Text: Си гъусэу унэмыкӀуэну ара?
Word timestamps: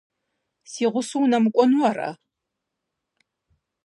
Си 0.71 0.83
гъусэу 0.91 1.21
унэмыкӀуэну 1.23 1.83
ара? 1.89 2.09